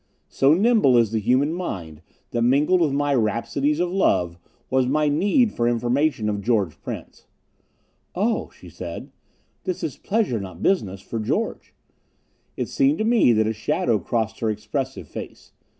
[0.29, 2.01] So nimble is the human mind
[2.31, 4.39] that mingled with my rhapsodies of love
[4.71, 7.27] was my need for information of George Prince....
[8.15, 9.11] "Oh," she said,
[9.63, 11.75] "this is pleasure, not business, for George."
[12.57, 15.51] It seemed to me that a shadow crossed her expressive face.